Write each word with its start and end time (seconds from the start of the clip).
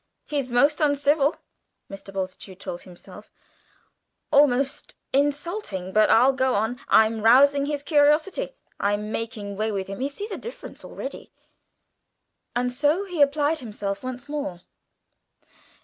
"He's 0.25 0.49
most 0.49 0.81
uncivil" 0.81 1.35
Mr. 1.87 2.11
Bultitude 2.11 2.59
told 2.59 2.81
himself 2.81 3.31
"almost 4.31 4.95
insulting, 5.13 5.93
but 5.93 6.09
I'll 6.09 6.33
go 6.33 6.55
on. 6.55 6.81
I'm 6.87 7.21
rousing 7.21 7.67
his 7.67 7.83
curiosity. 7.83 8.55
I'm 8.79 9.11
making 9.11 9.57
way 9.57 9.71
with 9.71 9.85
him; 9.85 9.99
he 9.99 10.09
sees 10.09 10.31
a 10.31 10.37
difference 10.39 10.83
already." 10.83 11.29
And 12.55 12.73
so 12.73 13.05
he 13.05 13.21
applied 13.21 13.59
himself 13.59 14.01
once 14.03 14.27
more. 14.27 14.61